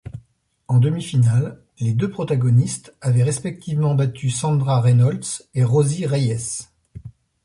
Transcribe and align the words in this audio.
En 0.67 0.79
demi-finale, 0.79 1.61
les 1.77 1.93
deux 1.93 2.09
protagonistes 2.09 2.91
avaient 3.01 3.21
respectivement 3.21 3.93
battu 3.93 4.31
Sandra 4.31 4.81
Reynolds 4.81 5.43
et 5.53 5.63
Rosie 5.63 6.07
Reyes. 6.07 6.69